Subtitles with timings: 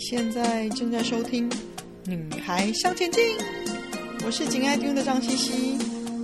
[0.00, 1.48] 现在正在收听
[2.06, 3.22] 《女孩向前进》，
[4.24, 5.78] 我是紧爱听的张茜茜，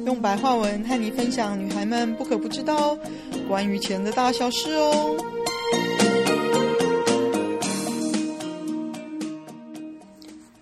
[0.07, 2.97] 用白话文和你分享女孩们不可不知道
[3.47, 5.15] 关于钱的大小事哦。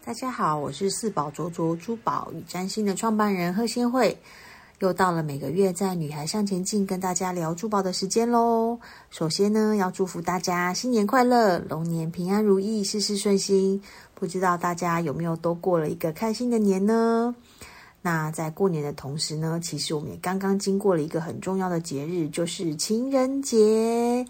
[0.05, 4.19] 大家好，我是四宝卓卓珠宝与占星的创办人贺先慧。
[4.85, 8.79] 又到了每个月在《女孩向前进》跟大家聊珠宝的时间喽。
[9.09, 13.83] 首先呢，要祝福大家新年快乐，龙年平安如意，事事顺心。
[14.15, 17.35] 不知道大家有没有都过了一个开心的年呢？
[18.03, 24.23] 那在过年的同时呢，其实我们也刚刚经过了一个很重要的节日，就是情人节。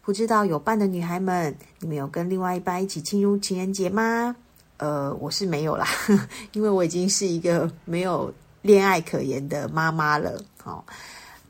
[0.00, 4.34] 不知道有伴的女孩们，你们有跟另外一半一起庆祝情人节吗？
[4.78, 5.86] 呃，我是没有啦，
[6.54, 8.32] 因为我已经是一个没有。
[8.62, 10.84] 恋爱可言的妈妈了，好。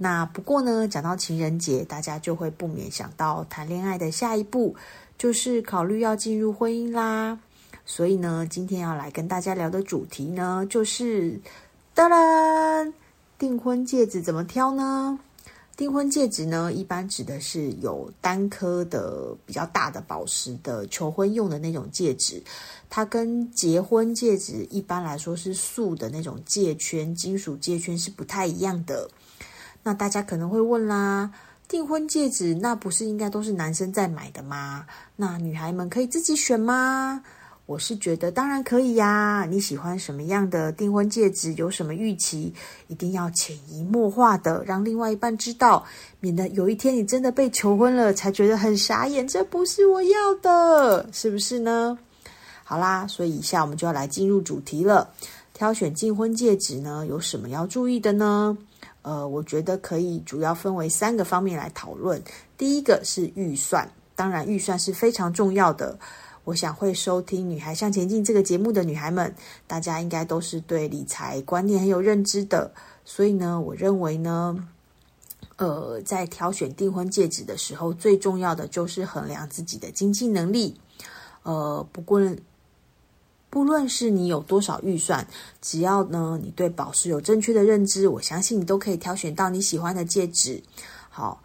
[0.02, 4.74] 那不过呢，讲到情人节，大家就会不免想到谈恋爱的下一步，
[5.18, 7.38] 就是考虑要进入婚姻啦。
[7.84, 11.38] 所以呢，今天要来跟大家聊的主题呢，就是
[11.92, 12.94] 当然，
[13.38, 15.18] 订婚戒指怎么挑呢？
[15.80, 22.42] 订婚戒指呢，一般指的是有单颗的比较大的宝石的求婚用的那种戒指，
[22.90, 29.08] 它跟结婚戒指一般来说是素的那种戒圈，金属戒圈是不太一样的。
[29.82, 31.32] 那大家可能会问啦，
[31.66, 34.84] 订婚戒指那不是应该都是男生在买的吗？
[35.16, 37.22] 那女孩们可以自己选吗？
[37.70, 39.46] 我是觉得当然可以呀！
[39.48, 41.54] 你喜欢什么样的订婚戒指？
[41.54, 42.52] 有什么预期？
[42.88, 45.86] 一定要潜移默化的让另外一半知道，
[46.18, 49.24] 免得有一天你真的被求婚了，才觉得很傻眼。
[49.28, 51.96] 这不是我要的，是不是呢？
[52.64, 55.08] 好啦，所以以下我们就要来进入主题了。
[55.54, 58.58] 挑选订婚戒指呢，有什么要注意的呢？
[59.02, 62.20] 呃，我觉得可以主要分为三个方面来讨论。
[62.58, 65.96] 第一个是预算，当然预算是非常重要的。
[66.44, 69.34] 我想会收听《女孩向前进》这个节目的女孩们，
[69.66, 72.72] 大家应该都是对理财观念很有认知的，
[73.04, 74.56] 所以呢，我认为呢，
[75.56, 80.80] 呃，在挑选订婚戒指的时候，最重要的就是衡量自己的经济能力。
[81.42, 82.20] 呃，不过
[83.50, 85.26] 不论是你有多少预算，
[85.60, 90.62] 只要呢你对宝石有正确的认知，我相信你都可以挑选到你喜欢的戒指。
[91.10, 91.42] 好，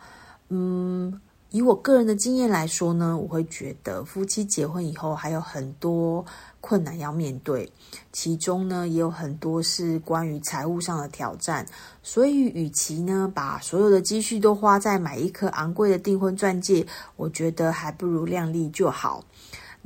[0.49, 1.19] 嗯。
[1.55, 6.25] 以我个人的经验来说呢，我会觉得夫妻结婚以后还有很多
[6.59, 7.71] 困难要面对，
[8.11, 11.65] 其中呢也有很多是关于财务上的挑战。
[12.03, 19.23] 所以，与其呢把所有的积蓄都花在买一颗昂贵的订婚钻戒，我觉得还不如量力就好。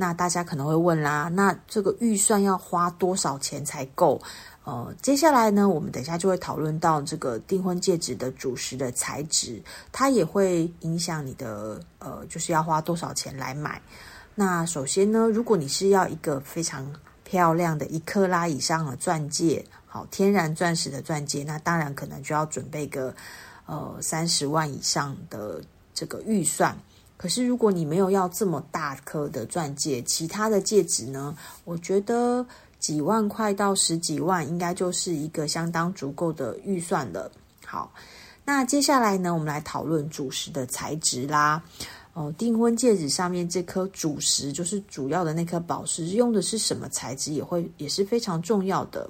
[0.01, 4.17] 那大家可能会问啦，那这个预算要花多少钱才够？
[4.63, 9.61] 呃，接下来呢，我们等一下就会讨论到这个订婚戒指的主石的材质，
[9.91, 13.81] 它也会影响你的呃，就是要花多少钱来买。
[14.35, 16.89] 那首先呢，如果你是要一个非常
[17.25, 23.13] 漂亮的一克拉以上的钻戒，好，天然钻石的钻戒，那当然可能就要准备个
[23.65, 25.61] 呃三十万以上的
[25.93, 26.73] 这个预算。
[27.19, 32.45] 可是如果你没有要这么大颗的钻戒，其他的戒指呢，我觉得。
[32.79, 37.29] 几万块到十几万，应该就是一个相当足够的预算了。
[37.65, 37.91] 好，
[38.45, 41.61] 那接下来呢，我们来讨论主石的材质啦。
[42.13, 49.09] 哦，订婚戒指上面这颗主石，就是主要的那颗宝石，用的是什么材质，也会也是非常重要的。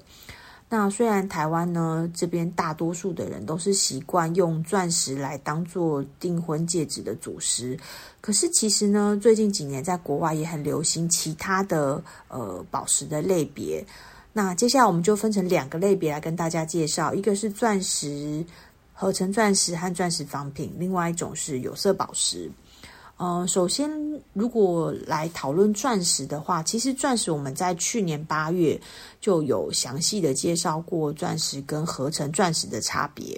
[0.72, 7.76] 那虽然台湾呢，这边大多数的人都是习惯用钻石来当做订婚戒指的主石，
[8.22, 13.84] 可是其实呢，最近几年在国外也很流行其他的呃宝石的类别。
[14.32, 18.46] 那接下来我们就分成两个类别来跟大家介绍，一个是钻石、
[18.94, 22.48] 合成钻石和钻石仿品，另外一种是有色宝石。
[23.20, 23.92] 呃，首先，
[24.32, 28.80] 如果来讨论钻石的话，其实钻石我们在去年八月
[29.20, 33.38] 就有详细的介绍过钻石跟合成钻石的差别。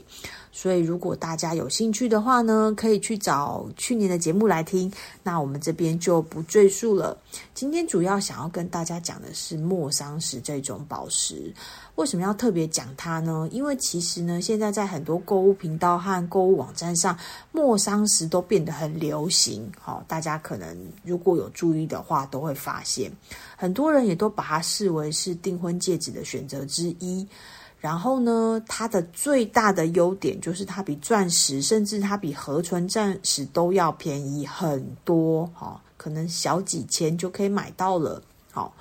[0.52, 4.92] 所以，如果大家有兴趣的话呢，可以去找去年的节目来听。
[5.24, 7.18] 那我们这边就不赘述了。
[7.54, 11.54] 今天主要想要跟大家讲的是莫桑石这种宝石。
[11.96, 13.48] 为什么要特别讲它呢？
[13.52, 17.18] 因为其实呢，现在在很多购物频道和购物网站上，
[17.52, 19.72] 莫桑石都变得很流行。
[19.80, 23.12] 好，大家可能如果有注意的话，都会发现
[23.56, 27.26] 很多人也都把它视为是订婚戒指的选择之一。
[27.82, 35.50] 然后呢，它的最大的优点就是它比钻石，甚至它比合成钻石都要便宜很多。
[35.54, 38.22] 好，可能小几千就可以买到了。
[38.52, 38.74] 好。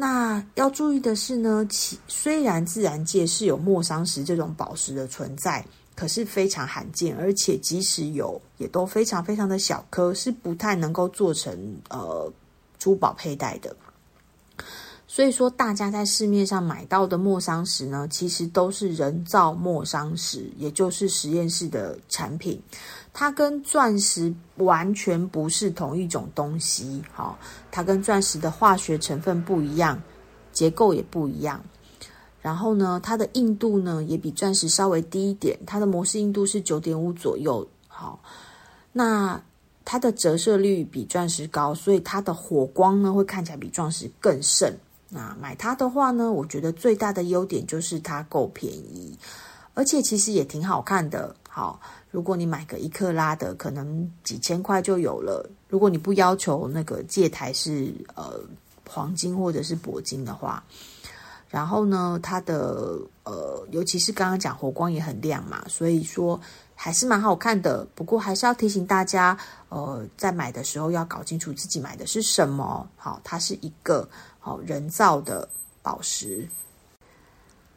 [0.00, 5.64] 那要注意的是呢，其虽然自然界是有莫桑石这种宝石的存在，
[5.96, 12.32] 可是非常罕见，而且即使有，也都非常非常的小颗，是不太能够做成呃
[12.78, 13.74] 珠宝佩戴的。
[15.10, 22.60] 所以说，大家在市面上买到的磨砂石呢，其实都是人造磨砂石，也就是实验室的产品。
[23.14, 27.38] 它跟钻石完全不是同一种东西，好，
[27.70, 30.00] 它跟钻石的化学成分不一样，
[30.52, 31.58] 结构也不一样。
[32.42, 37.66] 然后呢，它的硬度呢也比钻石稍微低一点，它的摩氏硬度是九点五左右。
[37.88, 38.22] 好，
[38.92, 39.42] 那
[39.86, 44.70] 它的折射率比钻石高，所以它的火光呢会看起来比钻石更盛。
[45.10, 49.16] 那买它的话呢，我觉得最大的优点就是它够便宜，
[49.74, 51.34] 而且其实也挺好看的。
[51.48, 55.48] 好，如果你买个一克拉的，可能几千块就有了。
[55.68, 58.40] 如果你不要求那个戒台是呃
[58.88, 60.62] 黄金或者是铂金的话，
[61.48, 66.38] 然后呢，它的呃，尤其是刚刚讲火光也很亮嘛，所以说
[66.80, 67.84] 还是蛮好看的。
[67.96, 69.36] 不过还是要提醒大家，
[69.68, 72.88] 呃，在买的时候要搞清楚自己买的是什么。
[72.96, 74.08] 好，它是一个
[74.38, 74.60] 好。
[74.66, 75.48] 人造的
[75.82, 76.48] 宝石。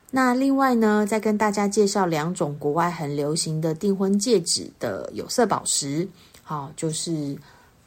[0.09, 6.07] 那另外呢，再跟大家介绍两种国外很流行的订婚戒指的有色宝石。
[6.44, 7.38] 好，就是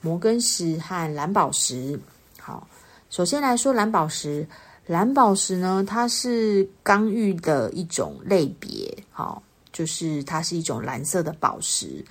[0.00, 1.98] 摩根石和蓝宝石。
[2.40, 2.66] 好，
[3.10, 4.46] 首先来说蓝宝石。
[4.86, 8.96] 蓝宝石呢，它是刚玉的一种类别。
[9.10, 9.42] 好，
[9.74, 12.02] 就是它是一种蓝色的宝石。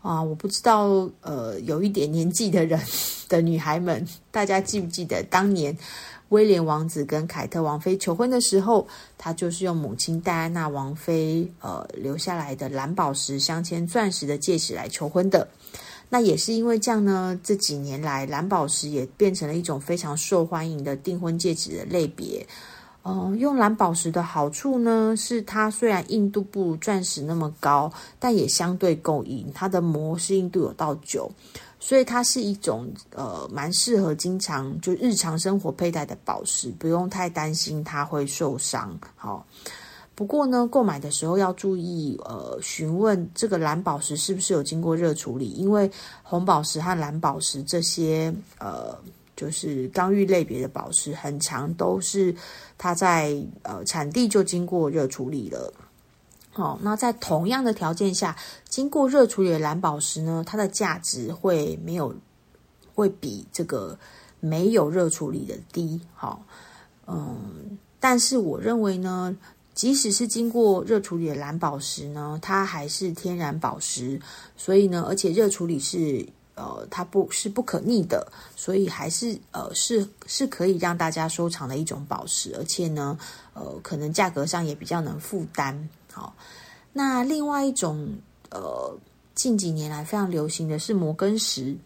[0.00, 2.80] 啊，我不知道，呃，有一点年纪的人
[3.28, 5.76] 的女孩们，大家记不记得当年？
[6.28, 8.86] 威廉王子跟凯特王妃求婚的时候，
[9.16, 15.48] 他就是用母亲戴安娜王妃呃留下来的蓝宝石镶嵌钻石的戒指来求婚的。
[16.10, 22.46] 那也是因为这样呢，这几年来蓝宝石也变成了一种非常受欢迎的订婚戒指的类别。
[23.08, 31.30] 嗯、用蓝宝石的好处呢，是它虽然硬度不如钻石那么高，但也相对够硬，它的摩氏硬度有到九。
[31.80, 38.98] 所以它是一种呃蛮适合经常就日常生活佩戴的宝石，不用太担心它会受伤。
[39.14, 39.46] 好，
[40.16, 45.88] 不过呢，购买的时候要注意呃询问这个蓝宝石是不是有经过热处理，因为
[46.24, 48.98] 红宝石和蓝宝石这些呃
[49.38, 52.34] 就是刚玉类别的宝石，很强都是
[52.76, 55.72] 它在呃产地就经过热处理了。
[56.54, 58.36] 哦，那在同样的条件下，
[58.68, 62.12] 经过热处理的蓝宝石呢，它的价值会没有
[62.96, 63.96] 会比这个
[64.40, 66.00] 没有热处理的低。
[66.16, 66.42] 好，
[67.06, 69.36] 嗯，但是我认为呢，
[69.72, 74.20] 即使是经过热处理的蓝宝石呢，它还是天然宝石，
[74.56, 76.28] 所以呢，而且热处理是
[76.58, 78.26] 呃，它不是不可逆的，
[78.56, 83.16] 所以还是呃是是可以让大家收藏的一种宝石，而且呢，
[83.54, 85.88] 呃，可能价格上也比较能负担。
[86.12, 86.34] 好，
[86.92, 88.12] 那另外一种
[88.50, 88.98] 呃，
[89.34, 91.76] 近几年来非常流行的是摩根石。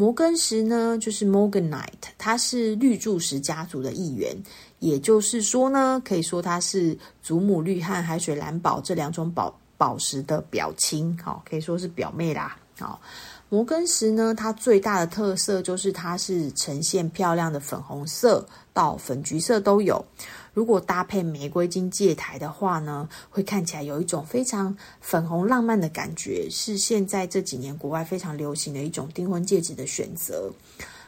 [0.00, 4.36] 摩根石呢，就是 Morganite，它是绿柱石家族的一员，
[4.78, 12.56] 也就是说呢，可以说它是祖母绿和海水蓝宝这两种宝宝石的表亲，好，可以说是表妹啦。
[12.78, 13.00] 好，
[13.50, 20.04] 摩根石呢，它最大的特色就是它是呈现漂亮的粉红色到粉橘色都有。
[20.52, 30.52] 如果搭配玫瑰金戒台的话呢，会看起来有一种非常粉红浪漫的感觉，是现在这几年国外非常流行的一种订婚戒指的选择。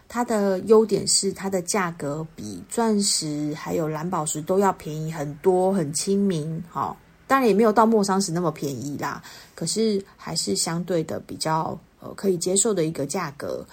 [0.09, 6.63] 它的优点是它的价格比钻石还有蓝宝石都要便宜很多，很亲民。
[6.71, 9.23] 好，当然也没有到莫桑石那么便宜啦，
[9.55, 13.65] 可是还是相对的比较呃可以接受的一个价格。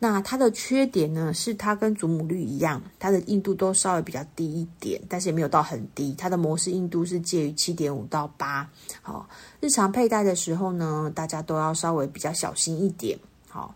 [0.00, 6.14] 那它的缺点呢，是它跟祖母绿一样，它的硬度都稍微比较低一点，但是也没有到很低。
[6.16, 8.70] 它的摩氏硬度是介于七点五到八。
[9.02, 9.28] 好，
[9.60, 13.18] 日常佩戴的时候呢，大家都要稍微比较小心一点。
[13.48, 13.74] 好，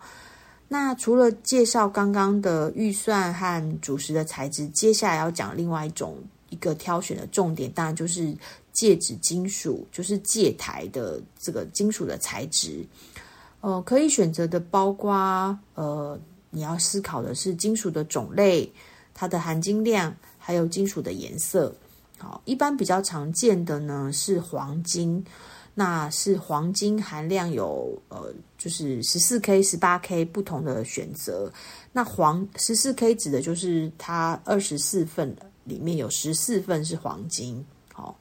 [0.69, 6.17] 那除了介绍刚刚的预算和主石的材质，接下来要讲另外一种
[6.51, 8.33] 一个挑选的重点，当然就是
[8.73, 12.87] 戒指金属，就是戒台的这个金属的材质。
[13.63, 16.19] 呃，可以选择的包括呃，
[16.51, 18.69] 你要思考的是金属的种类、
[19.15, 21.73] 它的含金量，还有金属的颜色。
[22.19, 25.25] 好，一般比较常见的呢是黄金，
[25.75, 31.49] 那是黄金含量有呃，就是十四 K、十八 K 不同的选择。
[31.93, 37.65] 那黄十四 K 指的就是它二十四份里面有十四份是黄金。
[37.93, 38.19] 好，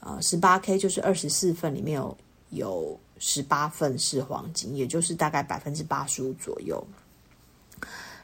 [0.00, 2.18] 呃，十八 K 就是二十四份里面有
[2.50, 3.00] 有。
[3.18, 6.86] 十八份是黄金，也就是大概百分之八十五左右。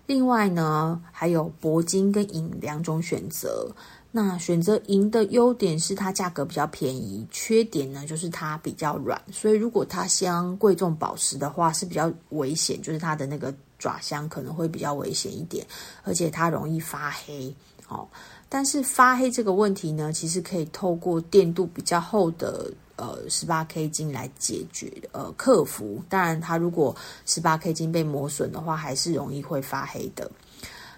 [0.07, 3.71] 另外呢，还有铂金跟银两种选择。
[4.15, 15.67] 那选择银的优点是它价格比较便宜，缺点呢就是它比较软，所以如果它镶贵重宝石的话是比较危险，就是它的那个爪镶可能会比较危险一点，
[16.05, 17.55] 而且它容易发黑。
[17.89, 18.07] 哦，
[18.51, 22.71] 但是发黑这个问题呢，其实可以透过电镀比较厚的
[23.03, 26.01] 呃十八 K 金来解决，呃克服。
[26.09, 26.95] 当然，它如果
[27.27, 30.31] 十八 K 金被磨损的话，还是容易会发黑的。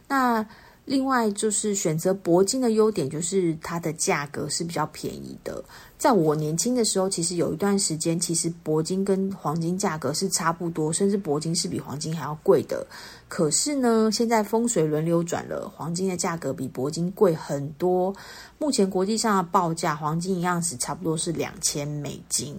[0.06, 0.46] 那
[0.84, 5.64] 另外就是选择铂金的优点，就是它的价格是比较便宜的。
[5.96, 12.86] 在我年轻的时候，其实有一段时间，其实铂金跟黄金价格是差不多，甚至铂金是比黄金还要贵的。
[13.28, 18.14] 可是呢，现在风水轮流转了，黄金的价格比铂金贵很多。
[18.58, 22.54] 目前国际上的报价，黄金一盎司差不多是两千美金，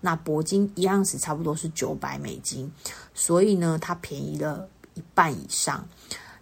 [0.00, 2.68] 那铂金一盎司差不多是九百美金，
[3.14, 5.86] 所以呢，它便宜了一半以上。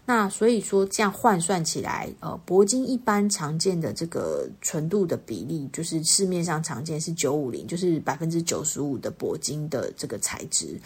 [0.08, 10.80] 那所以说，这样换算起来，呃，铂金一般常见的这个纯度的比例，就是市面上常见是九五零，就是百分之九十五的铂金的这个材质。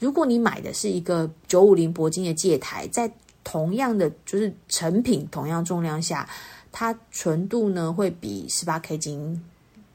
[0.00, 3.08] 如果你买的是一个九五零铂金的戒台，在
[3.44, 6.28] 同样的就是成品同样重量下，
[6.72, 9.40] 它纯度呢会比十八 K 金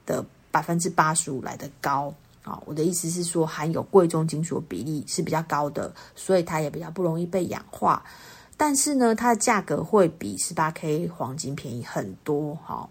[0.05, 2.13] 的百分之八十五来得高。
[2.43, 8.01] 啊，我的意思是说，含有贵重金属比例是比较高的，所以它也比较不容易被氧化。
[8.63, 12.87] 但是呢，它的价格会比十八 K 黄金便宜很多，哈，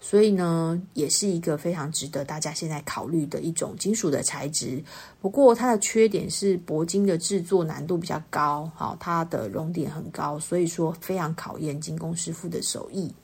[0.00, 4.82] 所以呢，也是一个非常值得大家现在考虑的一种金属的材质。
[5.20, 13.14] 不过它的缺点是铂金的制作难度比较高，好，它的熔点很高，所以说非常考验金工师傅的手艺。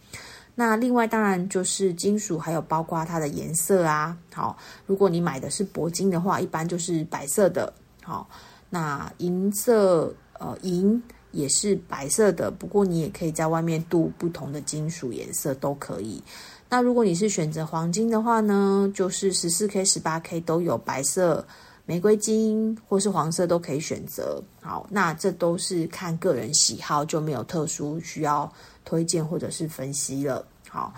[0.54, 7.74] 那另外当然就是金属，还有包括它的颜色啊，好，如果你买的是铂金的话，一般就是白色的，
[8.04, 8.30] 好，
[8.70, 11.02] 那银色，呃，银。
[11.32, 16.22] 也是白色的，不过你也可以在外面镀不同的金属颜色都可以。
[16.70, 21.46] 那如果你是选择黄金的话呢，就是十四 K、十八 K 都有白色、
[21.86, 24.42] 玫瑰金或是黄色都可以选择。
[24.60, 28.50] 好，那这都是看个人喜好，就没有特殊需要
[28.84, 30.44] 推荐或者是分析了。
[30.68, 30.92] 好，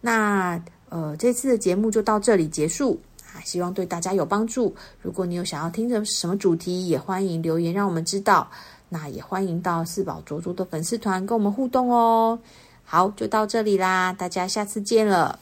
[0.00, 3.00] 那呃这次的节目就到这里结束
[3.32, 4.74] 啊，希望对大家有帮助。
[5.00, 8.50] 如果你有想要听的什么主题，也欢迎留言让我们知道。
[8.94, 12.38] 那也欢迎到四宝卓卓的粉丝团跟我们互动哦。
[12.84, 15.36] 好，就到这里啦，大家下次见了。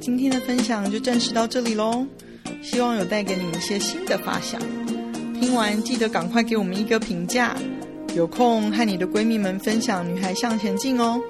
[0.00, 2.04] 今天的分享就暂时到这里喽，
[2.60, 4.60] 希望有带给你们一些新的发想。
[5.40, 7.56] 听完记得赶快给我们一个评价，
[8.16, 11.20] 有空和你的闺蜜们分享《女孩向前进》哦。